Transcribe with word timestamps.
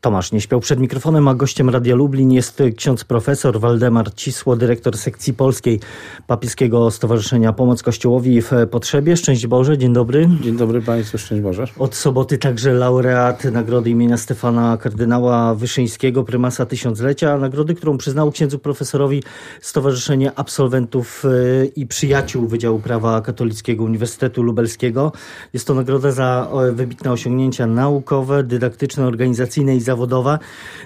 Tomasz 0.00 0.32
nie 0.32 0.40
śpiał 0.40 0.60
przed 0.60 0.80
mikrofonem, 0.80 1.28
a 1.28 1.34
gościem 1.34 1.70
Radia 1.70 1.94
Lublin 1.94 2.32
jest 2.32 2.62
ksiądz 2.76 3.04
profesor 3.04 3.60
Waldemar 3.60 4.14
Cisło, 4.14 4.56
dyrektor 4.56 4.98
sekcji 4.98 5.34
polskiej 5.34 5.80
Papieskiego 6.26 6.90
Stowarzyszenia 6.90 7.52
Pomoc 7.52 7.82
Kościołowi 7.82 8.42
w 8.42 8.50
Potrzebie. 8.70 9.16
Szczęść 9.16 9.46
Boże, 9.46 9.78
dzień 9.78 9.92
dobry. 9.92 10.28
Dzień 10.42 10.56
dobry 10.56 10.82
Państwu, 10.82 11.18
szczęść 11.18 11.42
Boże. 11.42 11.64
Od 11.78 11.94
soboty 11.94 12.38
także 12.38 12.72
laureat 12.72 13.44
nagrody 13.44 13.90
imienia 13.90 14.16
Stefana 14.16 14.76
kardynała 14.76 15.54
Wyszyńskiego, 15.54 16.24
prymasa 16.24 16.66
tysiąclecia, 16.66 17.38
nagrody, 17.38 17.74
którą 17.74 17.98
przyznało 17.98 18.32
księdzu 18.32 18.58
profesorowi 18.58 19.22
Stowarzyszenie 19.60 20.32
Absolwentów 20.36 21.24
e, 21.24 21.64
i 21.64 21.86
Przyjaciół 21.86 22.46
Wydziału 22.46 22.78
Prawa 22.78 23.20
Katolickiego 23.20 23.84
Uniwersytetu 23.84 24.42
Lubelskiego. 24.42 25.12
Jest 25.52 25.66
to 25.66 25.74
nagroda 25.74 26.10
za 26.10 26.50
wybitne 26.72 27.12
osiągnięcia 27.12 27.66
naukowe, 27.66 28.44
dydaktyczne, 28.44 29.06
organizacyjne 29.06 29.76
i 29.76 29.89
zawodowa, 29.90 30.38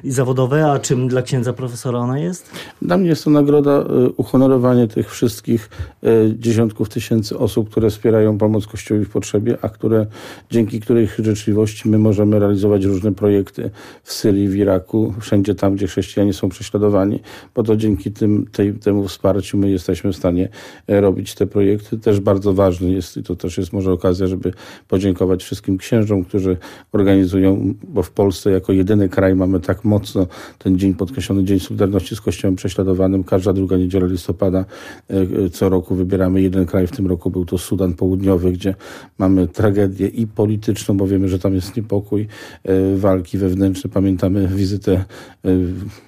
zawodowe, 0.05 0.71
a 0.71 0.79
czym 0.79 1.09
dla 1.09 1.23
księdza 1.23 1.53
profesora 1.53 1.99
ona 1.99 2.19
jest? 2.19 2.51
Dla 2.83 2.97
mnie 2.97 3.09
jest 3.09 3.25
to 3.25 3.31
nagroda, 3.31 3.81
y, 3.81 4.11
uhonorowanie 4.17 4.89
tych 4.89 5.11
wszystkich 5.11 5.71
y, 6.05 6.35
dziesiątków 6.39 6.89
tysięcy 6.89 7.39
osób, 7.39 7.71
które 7.71 7.91
wspierają 7.91 8.39
pomoc 8.39 8.67
Kościołowi 8.67 9.07
w 9.07 9.11
potrzebie, 9.11 9.59
a 9.63 9.69
które, 9.69 10.07
dzięki 10.51 10.81
których 10.81 11.19
życzliwości 11.19 11.89
my 11.89 11.99
możemy 11.99 12.39
realizować 12.39 12.85
różne 12.85 13.13
projekty 13.13 13.71
w 14.03 14.13
Syrii, 14.13 14.49
w 14.49 14.57
Iraku, 14.57 15.15
wszędzie 15.21 15.55
tam, 15.55 15.75
gdzie 15.75 15.87
chrześcijanie 15.87 16.33
są 16.33 16.49
prześladowani, 16.49 17.21
bo 17.55 17.63
to 17.63 17.77
dzięki 17.77 18.13
tym, 18.13 18.47
tej, 18.53 18.75
temu 18.75 19.09
wsparciu 19.09 19.59
my 19.59 19.71
jesteśmy 19.71 20.13
w 20.13 20.17
stanie 20.17 20.49
e, 20.89 21.01
robić 21.01 21.35
te 21.35 21.47
projekty. 21.47 21.99
Też 21.99 22.21
bardzo 22.21 22.55
ważny 22.55 22.93
jest, 22.93 23.17
i 23.17 23.23
to 23.23 23.37
też 23.37 23.59
jest 23.59 23.73
może 23.73 23.93
okazja, 23.93 24.27
żeby 24.27 24.53
podziękować 24.89 25.45
wszystkim 25.45 25.79
księżom, 25.79 26.25
którzy 26.25 26.57
organizują, 26.93 27.75
bo 27.89 28.03
w 28.03 28.11
Polsce 28.11 28.51
jako 28.51 28.73
jedyny 28.73 28.94
jedyny 28.95 29.09
kraj 29.09 29.35
mamy 29.35 29.61
tak 29.61 29.85
mocno 29.85 30.27
ten 30.59 30.79
dzień 30.79 30.95
podkreślony, 30.95 31.45
Dzień 31.45 31.61
Solidarności 31.61 32.17
z 32.17 32.21
Kościołem 32.21 32.57
Prześladowanym. 32.57 33.25
Każda 33.25 33.53
druga 33.53 33.77
niedziela 33.77 34.07
listopada 34.07 34.65
e, 35.11 35.45
e, 35.45 35.51
co 35.51 35.69
roku 35.69 35.95
wybieramy 35.95 36.43
jeden 36.43 36.67
kraj. 36.67 36.87
W 36.87 36.91
tym 36.91 37.07
roku 37.07 37.31
był 37.31 37.45
to 37.45 37.59
Sudan 37.59 37.95
Południowy, 37.95 38.53
gdzie 38.53 38.75
mamy 39.19 39.49
tragedię 39.49 40.07
i 40.07 40.27
polityczną, 40.27 40.97
bo 40.97 41.07
wiemy, 41.07 41.29
że 41.29 41.39
tam 41.39 41.55
jest 41.55 41.77
niepokój, 41.77 42.27
e, 42.65 42.97
walki 42.97 43.39
wewnętrzne. 43.39 43.91
Pamiętamy 43.91 44.49
wizytę 44.49 45.05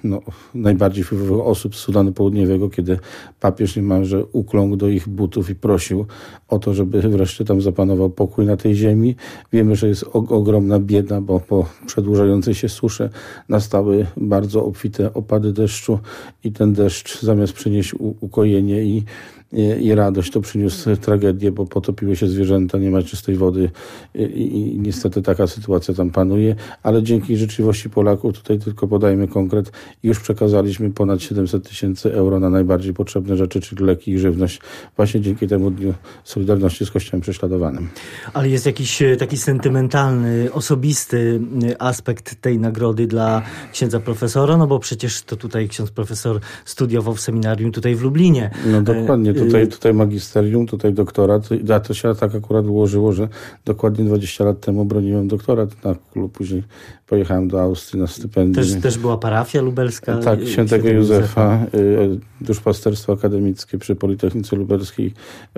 no, 0.04 0.20
najbardziej 0.54 1.04
wpływowych 1.04 1.46
osób 1.46 1.76
z 1.76 1.78
Sudanu 1.78 2.12
Południowego, 2.12 2.70
kiedy 2.70 2.98
papież 3.40 3.76
niemalże 3.76 4.24
ukląkł 4.24 4.76
do 4.76 4.88
ich 4.88 5.08
butów 5.08 5.50
i 5.50 5.54
prosił 5.54 6.06
o 6.48 6.58
to, 6.58 6.74
żeby 6.74 7.02
wreszcie 7.02 7.44
tam 7.44 7.60
zapanował 7.60 8.10
pokój 8.10 8.46
na 8.46 8.56
tej 8.56 8.74
ziemi. 8.74 9.16
Wiemy, 9.52 9.76
że 9.76 9.88
jest 9.88 10.04
ogromna 10.12 10.80
bieda, 10.80 11.20
bo 11.20 11.40
po 11.40 11.66
przedłużającej 11.86 12.54
się 12.54 12.68
susze 12.76 13.10
nastały 13.48 14.06
bardzo 14.16 14.64
obfite 14.64 15.14
opady 15.14 15.52
deszczu 15.52 15.98
i 16.44 16.52
ten 16.52 16.72
deszcz 16.72 17.20
zamiast 17.22 17.52
przynieść 17.52 17.94
ukojenie 18.20 18.82
i 18.82 19.04
i 19.80 19.94
radość 19.94 20.32
to 20.32 20.40
przyniósł 20.40 20.96
tragedię, 20.96 21.52
bo 21.52 21.66
potopiły 21.66 22.16
się 22.16 22.28
zwierzęta, 22.28 22.78
nie 22.78 22.90
ma 22.90 23.02
czystej 23.02 23.36
wody 23.36 23.70
i, 24.14 24.20
i, 24.22 24.78
niestety 24.78 25.22
taka 25.22 25.46
sytuacja 25.46 25.94
tam 25.94 26.10
panuje, 26.10 26.56
ale 26.82 27.02
dzięki 27.02 27.36
życzliwości 27.36 27.90
Polaków, 27.90 28.34
tutaj 28.34 28.58
tylko 28.58 28.88
podajmy 28.88 29.28
konkret, 29.28 29.72
już 30.02 30.20
przekazaliśmy 30.20 30.90
ponad 30.90 31.22
700 31.22 31.68
tysięcy 31.68 32.14
euro 32.14 32.40
na 32.40 32.50
najbardziej 32.50 32.94
potrzebne 32.94 33.36
rzeczy, 33.36 33.60
czyli 33.60 33.84
leki 33.84 34.10
i 34.10 34.18
żywność, 34.18 34.60
właśnie 34.96 35.20
dzięki 35.20 35.48
temu 35.48 35.70
Dniu 35.70 35.94
Solidarności 36.24 36.86
z 36.86 36.90
Kościołem 36.90 37.20
Prześladowanym. 37.20 37.88
Ale 38.32 38.48
jest 38.48 38.66
jakiś 38.66 39.02
e, 39.02 39.16
taki 39.16 39.36
sentymentalny, 39.36 40.52
osobisty 40.52 41.40
e, 41.70 41.82
aspekt 41.82 42.40
tej 42.40 42.58
nagrody 42.66 43.06
dla 43.06 43.42
księdza 43.72 44.00
profesora, 44.00 44.56
no 44.56 44.66
bo 44.66 44.78
przecież 44.78 45.22
to 45.22 45.36
tutaj 45.36 45.68
ksiądz 45.68 45.90
profesor 45.90 46.40
studiował 46.64 47.14
w 47.14 47.20
seminarium 47.20 47.72
tutaj 47.72 47.94
w 47.94 48.02
Lublinie. 48.02 48.50
No 48.66 48.82
dokładnie, 48.82 49.34
tutaj, 49.34 49.62
y, 49.62 49.66
tutaj 49.66 49.94
magisterium, 49.94 50.66
tutaj 50.66 50.92
doktorat. 50.92 51.48
A 51.74 51.80
to 51.80 51.94
się 51.94 52.14
tak 52.14 52.34
akurat 52.34 52.66
ułożyło, 52.66 53.12
że 53.12 53.28
dokładnie 53.64 54.04
20 54.04 54.44
lat 54.44 54.60
temu 54.60 54.84
broniłem 54.84 55.28
doktorat 55.28 55.84
na 55.84 55.94
klub. 56.12 56.32
Później 56.32 56.62
pojechałem 57.06 57.48
do 57.48 57.60
Austrii 57.60 58.00
na 58.00 58.06
stypendium. 58.06 58.64
Też, 58.64 58.82
też 58.82 58.98
była 58.98 59.18
parafia 59.18 59.60
lubelska? 59.62 60.18
Tak, 60.18 60.40
y, 60.40 60.46
świętego 60.46 60.88
Józefa, 60.88 61.66
Józefa. 61.72 62.26
Duszpasterstwo 62.40 63.12
akademickie 63.12 63.78
przy 63.78 63.96
Politechnice 63.96 64.56
Lubelskiej. 64.56 65.12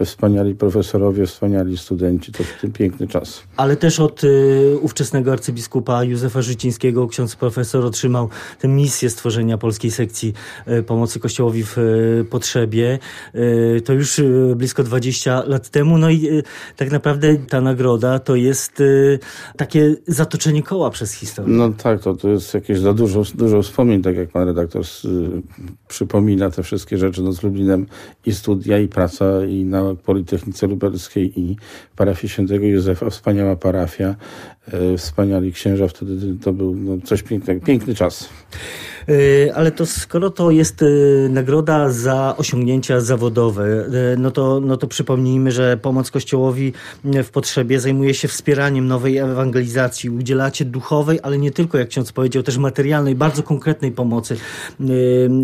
Wspaniali 0.05 0.55
profesorowie, 0.55 1.27
wspaniali 1.27 1.79
studenci. 1.79 2.33
To 2.33 2.45
ten 2.61 2.73
piękny 2.73 3.09
czas. 3.09 3.43
Ale 3.57 3.77
też 3.77 4.01
od 4.01 4.25
y, 4.25 4.79
ówczesnego 4.83 5.33
arcybiskupa 5.33 6.05
Józefa 6.05 6.43
Życińskiego 6.43 6.98
ksiądz 7.07 7.37
profesor 7.37 7.85
otrzymał 7.85 8.29
tę 8.59 8.69
misję 8.69 9.11
stworzenia 9.11 9.59
polskiej 9.59 9.91
sekcji 9.91 10.33
y, 10.69 10.83
pomocy 10.83 11.21
Kościołowi 11.21 11.65
w 11.65 11.79
y, 11.79 12.27
potrzebie. 12.31 12.99
Y, 13.35 13.83
to 13.85 13.93
już 13.93 14.21
blisko 14.57 14.83
20 14.83 15.45
lat 15.47 15.69
temu. 15.69 15.99
No 15.99 16.11
i 16.11 16.43
tak 16.77 16.91
naprawdę 16.91 17.37
ta 17.37 17.61
nagroda 17.61 18.19
to 18.19 18.37
jest 18.37 18.83
takie 19.57 19.97
zatoczenie 20.07 20.63
koła 20.63 20.91
przez 20.91 21.13
historię. 21.13 21.55
No 21.55 21.71
tak, 21.83 22.01
to, 22.01 22.15
to 22.15 22.29
jest 22.29 22.55
jakieś 22.55 22.79
za 22.79 22.95
dużo, 22.95 23.23
dużo 23.35 23.63
wspomnień, 23.63 24.03
tak 24.03 24.17
jak 24.17 24.29
pan 24.29 24.47
redaktor 24.47 24.83
y, 24.83 25.09
przypomina 25.89 26.51
te 26.51 26.63
wszystkie 26.63 26.99
rzeczy 26.99 27.23
no, 27.23 27.33
z 27.33 27.43
Lublinem 27.43 27.87
i 28.27 28.35
studia, 28.35 28.79
i 28.79 28.89
praca, 28.89 29.45
i 29.45 29.65
na 29.65 29.95
Politechnice 29.95 30.67
Lubelskiej, 30.67 31.41
i 31.41 31.57
parafii 31.97 32.29
Świętego 32.29 32.67
Józefa, 32.67 33.11
wspaniała 33.11 33.57
parafia, 33.57 34.17
wspaniali 34.97 35.53
księża, 35.53 35.89
wtedy 35.89 36.37
to 36.43 36.53
był 36.53 36.75
coś 37.05 37.23
pięknego, 37.23 37.67
piękny 37.67 37.95
czas. 37.95 38.29
E, 39.09 39.55
ale 39.55 39.73
to 39.73 39.87
skoro 39.87 40.31
to 40.31 40.51
jest 40.51 40.83
e, 40.83 40.87
nagroda 41.29 41.91
za 41.91 42.35
osiągnięcia 42.37 43.01
zawodowe, 43.01 43.65
e, 43.65 44.17
no 44.19 44.31
to, 44.31 44.61
no 44.61 44.77
to 44.77 44.87
przypomnijmy, 44.87 45.53
że 45.53 45.77
pomoc 45.77 46.11
Kościołowi 46.11 46.73
w 47.05 47.31
potrzebie 47.31 47.81
zajmuje 47.81 48.15
się 48.15 48.29
wspieraniem 48.29 48.87
nowej 48.87 49.19
ewangelizacji. 49.19 50.11
Udzielacie 50.11 50.65
duchowej, 50.65 51.19
ale 51.23 51.39
nie 51.39 51.51
tylko, 51.51 51.79
jak 51.79 51.89
ksiądz 51.89 52.13
powiedział, 52.13 52.43
też 52.43 52.59
materialnej, 52.59 53.15
bardzo 53.15 53.43
konkretnej 53.43 53.93
pomocy 53.93 54.37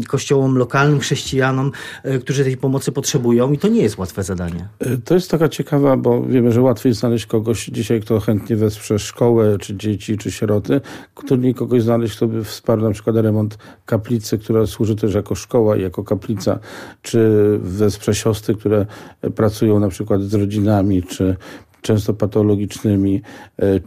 kościołom 0.08 0.58
lokalnym, 0.58 1.00
chrześcijanom, 1.00 1.72
którzy 2.20 2.44
tej 2.44 2.56
pomocy 2.56 2.92
potrzebują 2.92 3.52
i 3.52 3.58
to 3.58 3.68
nie 3.68 3.82
jest 3.82 3.98
łatwe 3.98 4.22
zadanie. 4.22 4.68
To 5.04 5.14
jest 5.14 5.30
taka 5.30 5.48
ciekawa, 5.48 5.96
bo 5.96 6.22
wiemy, 6.22 6.52
że 6.52 6.62
łatwiej 6.62 6.94
znaleźć 6.94 7.26
kogoś 7.26 7.66
dzisiaj, 7.66 8.00
kto 8.00 8.20
chętnie 8.20 8.56
wesprze 8.56 8.98
szkołę, 8.98 9.58
czy 9.58 9.76
dzieci, 9.76 10.18
czy 10.18 10.30
sieroty, 10.30 10.80
trudniej 11.26 11.54
kogoś 11.54 11.82
znaleźć, 11.82 12.16
kto 12.16 12.26
by 12.26 12.44
wsparł 12.44 12.82
na 12.82 12.90
przykład 12.90 13.16
remont 13.16 13.53
kaplicy, 13.86 14.38
która 14.38 14.66
służy 14.66 14.96
też 14.96 15.14
jako 15.14 15.34
szkoła 15.34 15.76
i 15.76 15.82
jako 15.82 16.04
kaplica, 16.04 16.58
czy 17.02 17.30
wesprze 17.62 18.14
siostry, 18.14 18.54
które 18.54 18.86
pracują 19.34 19.80
na 19.80 19.88
przykład 19.88 20.22
z 20.22 20.34
rodzinami, 20.34 21.02
czy 21.02 21.36
często 21.84 22.14
patologicznymi. 22.14 23.22
E, 23.58 23.80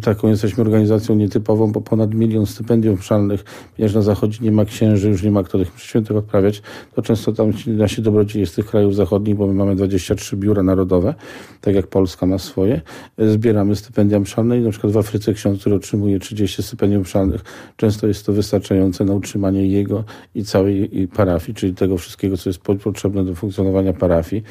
taką 0.00 0.28
jesteśmy 0.28 0.62
organizacją 0.62 1.14
nietypową, 1.14 1.72
bo 1.72 1.80
ponad 1.80 2.14
milion 2.14 2.46
stypendiów 2.46 3.04
szalnych, 3.04 3.44
ponieważ 3.76 3.94
na 3.94 4.02
zachodzie 4.02 4.38
nie 4.42 4.52
ma 4.52 4.64
księży, 4.64 5.08
już 5.08 5.22
nie 5.22 5.30
ma 5.30 5.42
kto 5.42 5.58
tych 5.58 5.72
świętych 5.76 6.16
odprawiać, 6.16 6.62
to 6.94 7.02
często 7.02 7.32
tam 7.32 7.52
nasi 7.66 8.02
dobrodziejcy 8.02 8.52
z 8.52 8.54
tych 8.54 8.66
krajów 8.66 8.94
zachodnich, 8.94 9.36
bo 9.36 9.46
my 9.46 9.52
mamy 9.52 9.76
23 9.76 10.36
biura 10.36 10.62
narodowe, 10.62 11.14
tak 11.60 11.74
jak 11.74 11.86
Polska 11.86 12.26
ma 12.26 12.38
swoje, 12.38 12.80
e, 13.18 13.28
zbieramy 13.28 13.76
stypendia 13.76 14.20
mszalne 14.20 14.58
i 14.58 14.60
na 14.60 14.70
przykład 14.70 14.92
w 14.92 14.96
Afryce 14.96 15.34
ksiądz, 15.34 15.60
który 15.60 15.76
otrzymuje 15.76 16.18
30 16.18 16.62
stypendiów 16.62 17.02
mszalnych, 17.02 17.40
często 17.76 18.06
jest 18.06 18.26
to 18.26 18.32
wystarczające 18.32 19.04
na 19.04 19.14
utrzymanie 19.14 19.66
jego 19.66 20.04
i 20.34 20.44
całej 20.44 21.08
parafii, 21.16 21.54
czyli 21.54 21.74
tego 21.74 21.98
wszystkiego, 21.98 22.36
co 22.36 22.50
jest 22.50 22.58
potrzebne 22.58 23.24
do 23.24 23.34
funkcjonowania 23.34 23.92
parafii. 23.92 24.42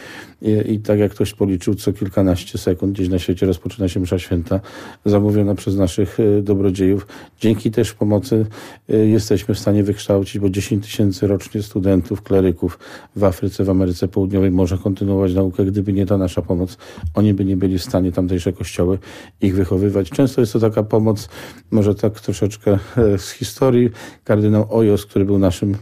I, 0.42 0.74
i 0.74 0.80
tak 0.80 1.00
jak 1.00 1.12
ktoś 1.12 1.34
policzył, 1.34 1.76
co 1.76 1.94
kilkanaście 1.94 2.58
sekund 2.58 2.93
gdzieś 2.94 3.10
na 3.10 3.20
świecie 3.20 3.46
rozpoczyna 3.46 3.88
się 3.88 4.00
msza 4.00 4.20
święta, 4.20 4.60
zamówiona 5.06 5.56
przez 5.56 5.76
naszych 5.76 6.20
e, 6.20 6.42
dobrodziejów. 6.42 7.08
Dzięki 7.40 7.72
też 7.72 7.94
pomocy 7.94 8.46
e, 8.90 8.98
jesteśmy 8.98 9.56
w 9.56 9.60
stanie 9.60 9.84
wykształcić, 9.84 10.40
bo 10.40 10.50
10 10.50 10.86
tysięcy 10.86 11.28
rocznie 11.28 11.64
studentów, 11.64 12.22
kleryków 12.22 12.80
w 13.16 13.24
Afryce, 13.24 13.64
w 13.64 13.70
Ameryce 13.70 14.08
Południowej 14.08 14.52
może 14.52 14.78
kontynuować 14.78 15.34
naukę. 15.34 15.66
Gdyby 15.66 15.94
nie 15.94 16.06
ta 16.06 16.18
nasza 16.18 16.42
pomoc, 16.42 16.78
oni 17.14 17.34
by 17.34 17.46
nie 17.46 17.58
byli 17.58 17.78
w 17.80 17.84
stanie 17.84 18.12
tamtejsze 18.12 18.54
kościoły 18.54 19.00
ich 19.42 19.56
wychowywać. 19.56 20.10
Często 20.10 20.42
jest 20.42 20.54
to 20.54 20.60
taka 20.60 20.84
pomoc, 20.84 21.30
może 21.72 21.96
tak 21.96 22.20
troszeczkę 22.20 22.80
e, 22.98 23.18
z 23.18 23.32
historii. 23.32 23.90
Kardynał 24.24 24.68
Ojos, 24.70 25.06
który 25.06 25.26
był 25.26 25.40
naszym 25.40 25.76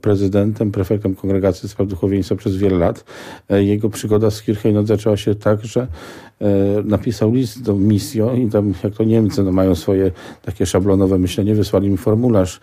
prezydentem, 0.00 0.72
prefektem 0.72 1.14
Kongregacji 1.14 1.68
Spraw 1.68 1.88
Duchowieństwa 1.88 2.36
przez 2.36 2.56
wiele 2.56 2.78
lat. 2.78 3.04
Jego 3.50 3.90
przygoda 3.90 4.30
z 4.30 4.42
Kirchheinot 4.42 4.86
zaczęła 4.86 5.16
się 5.16 5.34
tak, 5.34 5.64
że 5.64 5.86
napisał 6.84 7.32
list 7.32 7.62
do 7.62 7.74
Misjo 7.74 8.34
i 8.34 8.48
tam, 8.50 8.74
jak 8.84 8.94
to 8.94 9.04
Niemcy 9.04 9.42
no, 9.42 9.52
mają 9.52 9.74
swoje 9.74 10.10
takie 10.42 10.66
szablonowe 10.66 11.18
myślenie, 11.18 11.54
wysłali 11.54 11.90
mi 11.90 11.96
formularz, 11.96 12.60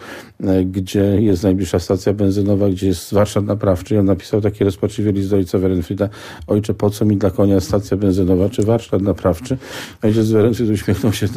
gdzie 0.66 1.22
jest 1.22 1.44
najbliższa 1.44 1.80
stacja 1.80 2.14
benzynowa, 2.14 2.70
gdzie 2.70 2.88
jest 2.88 3.14
warsztat 3.14 3.46
naprawczy 3.46 3.96
i 3.96 3.98
on 3.98 4.06
napisał 4.06 4.42
taki 4.42 4.64
rozpaczliwy 4.64 5.12
list 5.12 5.30
do 5.30 5.36
ojca 5.36 5.58
Werenfrida, 5.58 6.10
ojcze, 6.48 6.74
po 6.74 6.90
co 6.90 7.06
mi 7.06 7.18
dla 7.18 7.30
konia 7.32 7.60
stacja 7.60 7.98
benzynowa 7.98 8.50
czy 8.50 8.64
warsztat 8.64 9.02
naprawczy? 9.02 9.58
Ojciec 10.04 10.32
Werenfrid 10.32 10.70
uśmiechnął 10.70 11.14
się, 11.14 11.28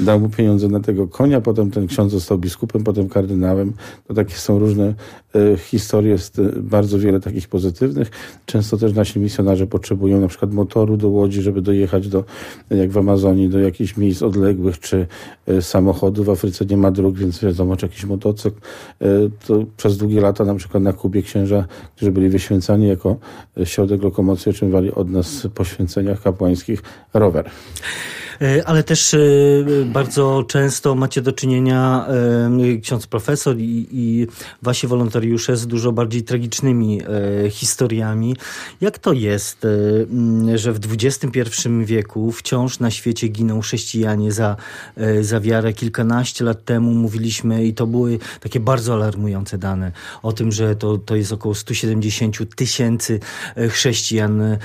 dał 0.00 0.20
mu 0.20 0.28
pieniądze 0.28 0.68
na 0.68 0.80
tego 0.80 1.08
konia, 1.08 1.40
potem 1.40 1.70
ten 1.70 1.86
ksiądz 1.86 2.12
został 2.12 2.38
biskupem, 2.38 2.84
potem 2.84 3.08
kardynałem. 3.08 3.72
To 4.08 4.14
takie 4.14 4.34
są 4.34 4.58
różne 4.58 4.94
e, 5.34 5.56
historie, 5.56 6.10
jest 6.10 6.38
e, 6.38 6.42
bardzo 6.60 6.98
wiele 6.98 7.20
takich 7.20 7.48
pozytywnych. 7.48 8.10
Często 8.46 8.76
też 8.76 8.94
nasi 8.94 9.20
misjonarze 9.20 9.66
potrzebują 9.66 10.20
na 10.20 10.28
przykład 10.28 10.52
motoru 10.52 10.96
do 10.96 11.08
łodzi, 11.08 11.42
żeby 11.42 11.62
dojechać 11.62 11.83
do, 12.08 12.24
jak 12.70 12.90
w 12.90 12.98
Amazonii, 12.98 13.48
do 13.48 13.58
jakichś 13.58 13.96
miejsc 13.96 14.22
odległych, 14.22 14.80
czy 14.80 15.06
e, 15.46 15.62
samochodu. 15.62 16.24
W 16.24 16.30
Afryce 16.30 16.66
nie 16.66 16.76
ma 16.76 16.90
dróg, 16.90 17.16
więc 17.16 17.40
wiadomo, 17.40 17.76
czy 17.76 17.86
jakiś 17.86 18.04
motocykl. 18.04 18.60
To 19.46 19.64
przez 19.76 19.96
długie 19.96 20.20
lata 20.20 20.44
na 20.44 20.54
przykład 20.54 20.82
na 20.82 20.92
Kubie 20.92 21.22
księża, 21.22 21.66
którzy 21.96 22.12
byli 22.12 22.28
wyświęcani 22.28 22.88
jako 22.88 23.16
środek 23.64 24.02
lokomocji, 24.02 24.50
otrzymywali 24.50 24.92
od 24.92 25.10
nas 25.10 25.48
po 25.54 25.64
święceniach 25.64 26.22
kapłańskich 26.22 26.82
rower. 27.14 27.50
E, 28.42 28.68
ale 28.68 28.82
też 28.82 29.14
e, 29.14 29.18
bardzo 29.84 30.44
często 30.48 30.94
macie 30.94 31.22
do 31.22 31.32
czynienia, 31.32 32.06
e, 32.74 32.80
ksiądz 32.80 33.06
profesor 33.06 33.58
i, 33.58 33.88
i 33.92 34.26
wasi 34.62 34.86
wolontariusze, 34.86 35.56
z 35.56 35.66
dużo 35.66 35.92
bardziej 35.92 36.22
tragicznymi 36.22 37.00
historiami. 37.50 38.36
Jak 38.80 38.98
to 38.98 39.12
jest, 39.12 39.66
że 40.54 40.72
w 40.72 40.78
XXI 40.92 41.40
wieku 41.84 42.32
wciąż 42.32 42.80
na 42.80 42.90
świecie 42.90 43.28
giną 43.28 43.60
chrześcijanie 43.60 44.32
za, 44.32 44.56
za 45.20 45.40
wiarę? 45.40 45.72
Kilkanaście 45.72 46.44
lat 46.44 46.64
temu 46.64 46.94
mówiliśmy, 46.94 47.64
i 47.64 47.74
to 47.74 47.86
były 47.86 48.18
takie 48.40 48.60
bardzo 48.60 48.94
alarmujące 48.94 49.58
dane, 49.58 49.92
o 50.22 50.32
tym, 50.32 50.52
że 50.52 50.76
to, 50.76 50.98
to 50.98 51.16
jest 51.16 51.32
około 51.32 51.54
170 51.54 52.56
tysięcy 52.56 53.20
chrześcijan. 53.70 54.58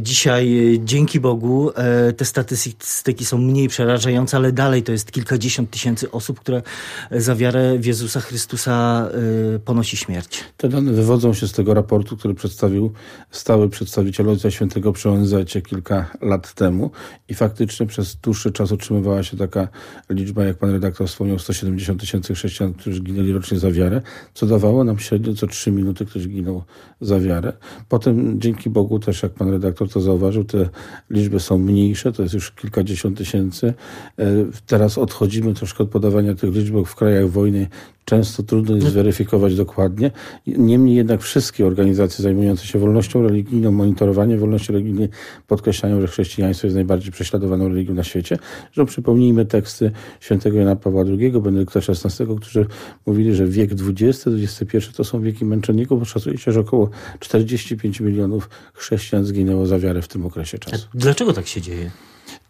Dzisiaj, 0.00 0.80
dzięki 0.84 1.20
Bogu, 1.20 1.70
te 2.16 2.24
statystyki 2.24 3.01
statystyki 3.02 3.24
są 3.24 3.38
mniej 3.38 3.68
przerażające, 3.68 4.36
ale 4.36 4.52
dalej 4.52 4.82
to 4.82 4.92
jest 4.92 5.12
kilkadziesiąt 5.12 5.70
tysięcy 5.70 6.10
osób, 6.10 6.40
które 6.40 6.62
za 7.10 7.36
wiarę 7.36 7.78
w 7.78 7.86
Jezusa 7.86 8.20
Chrystusa 8.20 9.08
y, 9.54 9.58
ponosi 9.58 9.96
śmierć. 9.96 10.44
Te 10.56 10.68
dane 10.68 10.92
wywodzą 10.92 11.34
się 11.34 11.48
z 11.48 11.52
tego 11.52 11.74
raportu, 11.74 12.16
który 12.16 12.34
przedstawił 12.34 12.92
stały 13.30 13.68
przedstawiciel 13.68 14.28
Ojca 14.28 14.50
Świętego 14.50 14.92
przy 14.92 15.10
ONZ 15.10 15.34
kilka 15.68 16.10
lat 16.20 16.54
temu 16.54 16.90
i 17.28 17.34
faktycznie 17.34 17.86
przez 17.86 18.16
dłuższy 18.16 18.52
czas 18.52 18.72
utrzymywała 18.72 19.22
się 19.22 19.36
taka 19.36 19.68
liczba, 20.10 20.44
jak 20.44 20.56
pan 20.58 20.70
redaktor 20.70 21.08
wspomniał, 21.08 21.38
170 21.38 22.00
tysięcy 22.00 22.34
chrześcijan, 22.34 22.74
którzy 22.74 23.00
ginęli 23.00 23.32
rocznie 23.32 23.58
za 23.58 23.70
wiarę, 23.70 24.02
co 24.34 24.46
dawało 24.46 24.84
nam 24.84 24.98
średnio 24.98 25.34
co 25.34 25.46
3 25.46 25.70
minuty 25.70 26.06
ktoś 26.06 26.28
ginął 26.28 26.62
za 27.00 27.20
wiarę. 27.20 27.52
Potem 27.88 28.40
dzięki 28.40 28.70
Bogu 28.70 28.98
też, 28.98 29.22
jak 29.22 29.32
pan 29.32 29.50
redaktor 29.50 29.88
to 29.88 30.00
zauważył, 30.00 30.44
te 30.44 30.68
liczby 31.10 31.40
są 31.40 31.58
mniejsze, 31.58 32.12
to 32.12 32.22
jest 32.22 32.34
już 32.34 32.50
kilkadziesiąt 32.52 32.91
tysięcy. 33.14 33.74
E, 34.18 34.24
teraz 34.66 34.98
odchodzimy 34.98 35.54
troszkę 35.54 35.84
od 35.84 35.90
podawania 35.90 36.34
tych 36.34 36.54
liczb, 36.54 36.72
bo 36.72 36.84
w 36.84 36.94
krajach 36.94 37.30
wojny 37.30 37.68
często 38.04 38.42
trudno 38.42 38.74
jest 38.74 38.88
zweryfikować 38.88 39.56
dokładnie. 39.56 40.10
Niemniej 40.46 40.96
jednak 40.96 41.22
wszystkie 41.22 41.66
organizacje 41.66 42.22
zajmujące 42.22 42.66
się 42.66 42.78
wolnością 42.78 43.22
religijną, 43.22 43.70
monitorowaniem 43.70 44.38
wolności 44.38 44.72
religijnej 44.72 45.08
podkreślają, 45.46 46.00
że 46.00 46.06
chrześcijaństwo 46.06 46.66
jest 46.66 46.74
najbardziej 46.74 47.12
prześladowaną 47.12 47.68
religią 47.68 47.94
na 47.94 48.04
świecie. 48.04 48.38
Że 48.72 48.86
przypomnijmy 48.86 49.46
teksty 49.46 49.90
świętego 50.20 50.58
Jana 50.58 50.76
Pawła 50.76 51.04
II, 51.04 51.32
Benedykta 51.32 51.80
XVI, 51.80 52.26
którzy 52.40 52.66
mówili, 53.06 53.34
że 53.34 53.46
wiek 53.46 53.70
XX, 53.72 54.26
XXI 54.26 54.78
to 54.96 55.04
są 55.04 55.20
wieki 55.20 55.44
męczenników, 55.44 55.98
bo 55.98 56.04
szacuje 56.04 56.38
się, 56.38 56.52
że 56.52 56.60
około 56.60 56.90
45 57.20 58.00
milionów 58.00 58.50
chrześcijan 58.74 59.24
zginęło 59.24 59.66
za 59.66 59.78
wiarę 59.78 60.02
w 60.02 60.08
tym 60.08 60.26
okresie 60.26 60.58
czasu. 60.58 60.88
Dlaczego 60.94 61.32
tak 61.32 61.46
się 61.46 61.60
dzieje? 61.60 61.90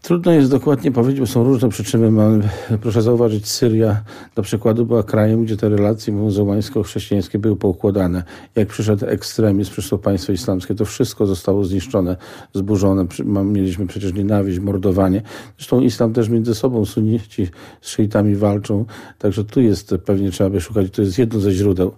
Trudno 0.03 0.33
jest 0.33 0.51
dokładnie 0.51 0.93
powiedzieć, 0.93 1.21
bo 1.21 1.27
są 1.27 1.45
różne 1.45 1.69
przyczyny. 1.69 2.11
Mamy, 2.11 2.49
proszę 2.81 3.03
zauważyć, 3.03 3.49
Syria 3.49 4.03
na 4.37 4.43
przykładu 4.43 4.87
była 4.87 5.03
krajem, 5.03 5.45
gdzie 5.45 5.57
te 5.57 5.69
relacje 5.69 6.13
muzułmańsko-chrześcijańskie 6.13 7.39
były 7.39 7.57
poukładane. 7.57 8.23
Jak 8.57 8.69
przyszedł 8.69 9.07
ekstremizm, 9.07 9.71
przyszło 9.71 9.99
państwo 9.99 10.33
islamskie, 10.33 10.75
to 10.75 10.85
wszystko 10.85 11.27
zostało 11.27 11.65
zniszczone, 11.65 12.17
zburzone. 12.55 13.07
Mieliśmy 13.45 13.87
przecież 13.87 14.13
nienawiść, 14.15 14.59
mordowanie. 14.59 15.23
Zresztą 15.57 15.81
islam 15.81 16.13
też 16.13 16.29
między 16.29 16.55
sobą, 16.55 16.85
sunici 16.85 17.49
z 17.81 17.89
szyitami 17.89 18.37
walczą. 18.37 18.85
Także 19.19 19.45
tu 19.45 19.61
jest 19.61 19.95
pewnie 20.05 20.31
trzeba 20.31 20.51
by 20.51 20.61
szukać, 20.61 20.91
to 20.91 21.03
jest 21.03 21.19
jedno 21.19 21.41
ze 21.41 21.53
źródeł. 21.53 21.93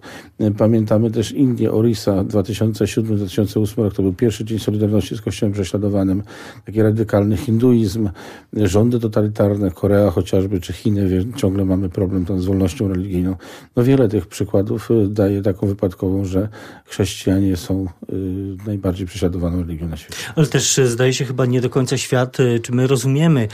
Pamiętamy 0.57 1.11
też 1.11 1.31
Indię, 1.31 1.71
Orisa 1.71 2.23
2007-2008 2.23 3.83
rok, 3.83 3.93
to 3.93 4.01
był 4.01 4.13
pierwszy 4.13 4.45
dzień 4.45 4.59
Solidarności 4.59 5.17
z 5.17 5.21
Kościołem 5.21 5.53
prześladowanym. 5.53 6.23
Taki 6.65 6.81
radykalny 6.81 7.37
hinduizm, 7.37 7.94
rządy 8.53 8.99
totalitarne, 8.99 9.71
Korea 9.71 10.11
chociażby, 10.11 10.61
czy 10.61 10.73
Chiny, 10.73 11.25
ciągle 11.35 11.65
mamy 11.65 11.89
problem 11.89 12.25
tam 12.25 12.41
z 12.41 12.45
wolnością 12.45 12.87
religijną. 12.87 13.35
No 13.75 13.83
wiele 13.83 14.09
tych 14.09 14.27
przykładów 14.27 14.91
y, 14.91 15.07
daje 15.07 15.41
taką 15.41 15.67
wypadkową, 15.67 16.25
że 16.25 16.49
chrześcijanie 16.85 17.57
są 17.57 17.85
y, 17.85 18.15
najbardziej 18.67 19.07
prześladowaną 19.07 19.59
religią 19.59 19.87
na 19.87 19.97
świecie. 19.97 20.17
Ale 20.35 20.47
też 20.47 20.77
y, 20.77 20.87
zdaje 20.87 21.13
się 21.13 21.25
chyba 21.25 21.45
nie 21.45 21.61
do 21.61 21.69
końca 21.69 21.97
świat, 21.97 22.37
czy 22.61 22.71
my 22.71 22.87
rozumiemy 22.87 23.47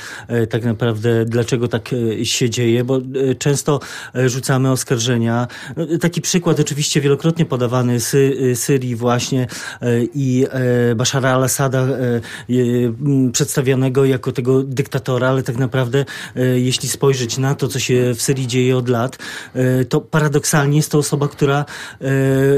tak 0.49 0.65
naprawdę, 0.65 1.25
dlaczego 1.25 1.67
tak 1.67 1.95
się 2.23 2.49
dzieje, 2.49 2.83
bo 2.83 3.01
często 3.39 3.79
rzucamy 4.25 4.71
oskarżenia. 4.71 5.47
No, 5.77 5.97
taki 5.97 6.21
przykład 6.21 6.59
oczywiście 6.59 7.01
wielokrotnie 7.01 7.45
podawany 7.45 7.99
z 7.99 8.15
Syrii 8.59 8.95
właśnie 8.95 9.47
i 10.13 10.45
Bashara 10.95 11.33
al-Assada 11.33 11.87
przedstawionego 13.31 14.05
jako 14.05 14.30
jako 14.31 14.35
tego 14.35 14.63
dyktatora, 14.63 15.29
ale 15.29 15.43
tak 15.43 15.57
naprawdę 15.57 16.05
e, 16.35 16.59
jeśli 16.59 16.89
spojrzeć 16.89 17.37
na 17.37 17.55
to, 17.55 17.67
co 17.67 17.79
się 17.79 18.13
w 18.15 18.21
Syrii 18.21 18.47
dzieje 18.47 18.77
od 18.77 18.89
lat, 18.89 19.17
e, 19.53 19.85
to 19.85 20.01
paradoksalnie 20.01 20.77
jest 20.77 20.91
to 20.91 20.97
osoba, 20.97 21.27
która 21.27 21.65
e, 22.01 22.05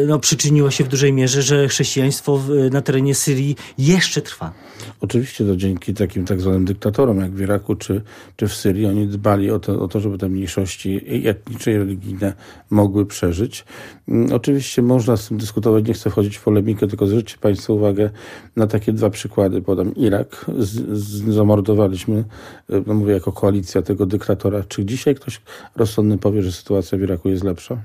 no, 0.07 0.19
przyczyniła 0.19 0.71
się 0.71 0.83
w 0.83 0.87
dużej 0.87 1.13
mierze, 1.13 1.41
że 1.41 1.67
chrześcijaństwo 1.67 2.41
na 2.71 2.81
terenie 2.81 3.15
Syrii 3.15 3.55
jeszcze 3.77 4.21
trwa. 4.21 4.53
Oczywiście 5.01 5.45
to 5.45 5.55
dzięki 5.55 5.93
takim 5.93 6.25
tak 6.25 6.41
zwanym 6.41 6.65
dyktatorom, 6.65 7.19
jak 7.19 7.31
w 7.31 7.41
Iraku 7.41 7.75
czy, 7.75 8.01
czy 8.35 8.47
w 8.47 8.53
Syrii, 8.53 8.85
oni 8.85 9.07
dbali 9.07 9.51
o 9.51 9.59
to, 9.59 9.81
o 9.81 9.87
to, 9.87 9.99
żeby 9.99 10.17
te 10.17 10.29
mniejszości 10.29 11.01
etnicze 11.27 11.71
i 11.71 11.77
religijne 11.77 12.33
mogły 12.69 13.05
przeżyć. 13.05 13.65
Mm, 14.07 14.33
oczywiście 14.33 14.81
można 14.81 15.17
z 15.17 15.27
tym 15.27 15.37
dyskutować, 15.37 15.87
nie 15.87 15.93
chcę 15.93 16.09
wchodzić 16.09 16.37
w 16.37 16.43
polemikę, 16.43 16.87
tylko 16.87 17.07
zwróćcie 17.07 17.37
Państwo 17.41 17.73
uwagę 17.73 18.09
na 18.55 18.67
takie 18.67 18.93
dwa 18.93 19.09
przykłady. 19.09 19.61
Podam 19.61 19.95
Irak, 19.95 20.45
z, 20.57 20.99
z, 20.99 21.23
e, 22.69 22.81
no 22.87 22.93
mówię 22.93 23.13
jako 23.13 23.31
koalicja 23.31 23.81
tego 23.81 24.05
dyktatora. 24.05 24.63
Czy 24.67 24.85
dzisiaj 24.85 25.15
ktoś 25.15 25.41
rozsądny 25.75 26.17
powie, 26.17 26.43
że 26.43 26.51
sytuacja 26.51 26.97
w 26.97 27.01
Iraku 27.01 27.29
jest 27.29 27.43
lepsza? 27.43 27.81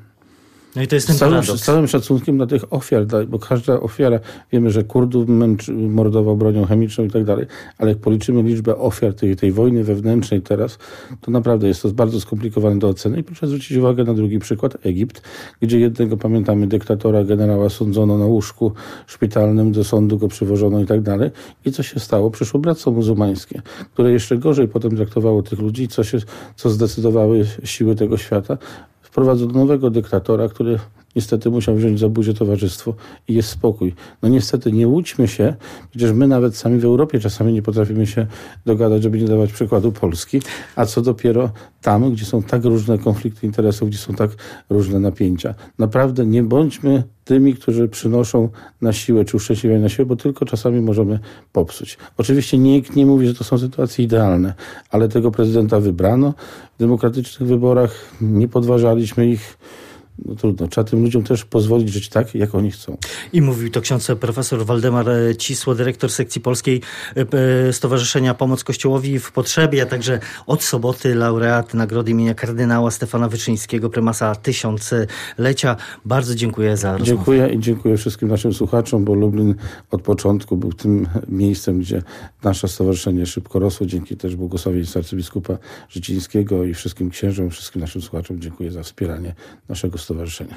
No 0.76 0.82
i 0.82 0.86
to 0.86 0.94
jest 0.94 1.06
ten 1.06 1.16
z 1.16 1.18
całym, 1.18 1.42
z 1.42 1.62
całym 1.62 1.88
szacunkiem 1.88 2.36
dla 2.36 2.46
tych 2.46 2.72
ofiar, 2.72 3.06
bo 3.28 3.38
każda 3.38 3.80
ofiara, 3.80 4.20
wiemy, 4.52 4.70
że 4.70 4.84
Kurdów 4.84 5.28
męczy, 5.28 5.72
mordował 5.72 6.36
bronią 6.36 6.66
chemiczną 6.66 7.04
i 7.04 7.10
tak 7.10 7.24
dalej, 7.24 7.46
ale 7.78 7.90
jak 7.90 7.98
policzymy 7.98 8.42
liczbę 8.42 8.76
ofiar 8.76 9.14
tej, 9.14 9.36
tej 9.36 9.52
wojny 9.52 9.84
wewnętrznej 9.84 10.42
teraz, 10.42 10.78
to 11.20 11.30
naprawdę 11.30 11.68
jest 11.68 11.82
to 11.82 11.88
bardzo 11.88 12.20
skomplikowane 12.20 12.78
do 12.78 12.88
oceny. 12.88 13.20
I 13.20 13.22
proszę 13.22 13.46
zwrócić 13.46 13.76
uwagę 13.76 14.04
na 14.04 14.14
drugi 14.14 14.38
przykład, 14.38 14.86
Egipt, 14.86 15.22
gdzie 15.60 15.80
jednego, 15.80 16.16
pamiętamy, 16.16 16.66
dyktatora, 16.66 17.24
generała 17.24 17.68
sądzono 17.68 18.18
na 18.18 18.26
łóżku 18.26 18.72
szpitalnym, 19.06 19.72
do 19.72 19.84
sądu 19.84 20.18
go 20.18 20.28
przywożono 20.28 20.80
i 20.80 20.86
tak 20.86 21.02
dalej. 21.02 21.30
I 21.64 21.72
co 21.72 21.82
się 21.82 22.00
stało? 22.00 22.30
Przyszło 22.30 22.60
Bractwo 22.60 22.90
Muzułmańskie, 22.90 23.62
które 23.92 24.12
jeszcze 24.12 24.38
gorzej 24.38 24.68
potem 24.68 24.96
traktowało 24.96 25.42
tych 25.42 25.58
ludzi, 25.58 25.88
co, 25.88 26.04
się, 26.04 26.18
co 26.56 26.70
zdecydowały 26.70 27.46
siły 27.64 27.94
tego 27.94 28.16
świata 28.16 28.58
wprowadzono 29.18 29.52
nowego 29.52 29.90
dyktatora, 29.90 30.48
który 30.48 30.78
niestety 31.18 31.50
musiał 31.50 31.74
wziąć 31.76 32.00
za 32.00 32.08
buzię 32.08 32.34
towarzystwo 32.34 32.94
i 33.28 33.34
jest 33.34 33.48
spokój. 33.48 33.94
No 34.22 34.28
niestety 34.28 34.72
nie 34.72 34.88
łudźmy 34.88 35.28
się, 35.28 35.54
przecież 35.90 36.12
my 36.12 36.28
nawet 36.28 36.56
sami 36.56 36.78
w 36.78 36.84
Europie 36.84 37.20
czasami 37.20 37.52
nie 37.52 37.62
potrafimy 37.62 38.06
się 38.06 38.26
dogadać, 38.66 39.02
żeby 39.02 39.20
nie 39.20 39.26
dawać 39.26 39.52
przykładu 39.52 39.92
Polski, 39.92 40.40
a 40.76 40.86
co 40.86 41.02
dopiero 41.02 41.50
tam, 41.82 42.12
gdzie 42.12 42.24
są 42.24 42.42
tak 42.42 42.64
różne 42.64 42.98
konflikty 42.98 43.46
interesów, 43.46 43.88
gdzie 43.88 43.98
są 43.98 44.14
tak 44.14 44.30
różne 44.70 45.00
napięcia. 45.00 45.54
Naprawdę 45.78 46.26
nie 46.26 46.42
bądźmy 46.42 47.02
tymi, 47.24 47.54
którzy 47.54 47.88
przynoszą 47.88 48.48
na 48.80 48.92
siłę, 48.92 49.24
czy 49.24 49.36
uszczęśliwiają 49.36 49.80
na 49.80 49.88
siłę, 49.88 50.06
bo 50.06 50.16
tylko 50.16 50.44
czasami 50.44 50.80
możemy 50.80 51.18
popsuć. 51.52 51.98
Oczywiście 52.16 52.58
nikt 52.58 52.96
nie 52.96 53.06
mówi, 53.06 53.26
że 53.26 53.34
to 53.34 53.44
są 53.44 53.58
sytuacje 53.58 54.04
idealne, 54.04 54.54
ale 54.90 55.08
tego 55.08 55.30
prezydenta 55.30 55.80
wybrano 55.80 56.34
w 56.76 56.78
demokratycznych 56.78 57.48
wyborach, 57.48 57.94
nie 58.20 58.48
podważaliśmy 58.48 59.26
ich 59.26 59.58
no 60.24 60.34
trudno. 60.34 60.68
Trzeba 60.68 60.84
tym 60.84 61.02
ludziom 61.02 61.22
też 61.22 61.44
pozwolić 61.44 61.88
żyć 61.88 62.08
tak, 62.08 62.34
jak 62.34 62.54
oni 62.54 62.70
chcą. 62.70 62.96
I 63.32 63.42
mówił 63.42 63.70
to 63.70 63.80
ksiądz 63.80 64.10
profesor 64.20 64.66
Waldemar 64.66 65.06
Cisło, 65.38 65.74
dyrektor 65.74 66.10
sekcji 66.10 66.40
polskiej 66.40 66.80
e, 67.16 67.72
Stowarzyszenia 67.72 68.34
Pomoc 68.34 68.64
Kościołowi 68.64 69.18
w 69.18 69.32
Potrzebie, 69.32 69.82
a 69.82 69.86
także 69.86 70.20
od 70.46 70.62
soboty 70.62 71.14
laureat 71.14 71.74
nagrody 71.74 72.10
imienia 72.10 72.34
kardynała 72.34 72.90
Stefana 72.90 73.28
Wyczyńskiego, 73.28 73.90
prymasa 73.90 74.34
tysiąclecia. 74.34 75.76
Bardzo 76.04 76.34
dziękuję 76.34 76.76
za 76.76 76.92
rozmowę. 76.92 77.16
Dziękuję 77.16 77.48
i 77.48 77.60
dziękuję 77.60 77.96
wszystkim 77.96 78.28
naszym 78.28 78.54
słuchaczom, 78.54 79.04
bo 79.04 79.14
Lublin 79.14 79.54
od 79.90 80.02
początku 80.02 80.56
był 80.56 80.72
tym 80.72 81.06
miejscem, 81.28 81.80
gdzie 81.80 82.02
nasze 82.42 82.68
stowarzyszenie 82.68 83.26
szybko 83.26 83.58
rosło. 83.58 83.86
Dzięki 83.86 84.16
też 84.16 84.36
błogosławieństwu 84.36 84.98
arcybiskupa 84.98 85.58
Życińskiego 85.88 86.64
i 86.64 86.74
wszystkim 86.74 87.10
księżom, 87.10 87.50
wszystkim 87.50 87.80
naszym 87.80 88.02
słuchaczom 88.02 88.40
dziękuję 88.40 88.70
za 88.70 88.82
wspieranie 88.82 89.34
naszego 89.68 89.98
stowarzyszenia. 90.08 90.46